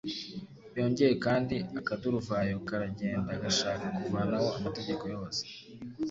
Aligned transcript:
Byongeye 0.71 1.13
kandi, 1.25 1.55
akaduruvayo 1.79 2.55
karagenda 2.67 3.31
gashaka 3.43 3.85
kuvanaho 3.97 4.47
amategeko 4.57 5.03
yose, 5.15 5.41